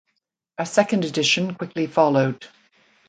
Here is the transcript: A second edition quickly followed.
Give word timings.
A 0.57 0.65
second 0.65 1.05
edition 1.05 1.53
quickly 1.53 1.85
followed. 1.85 2.47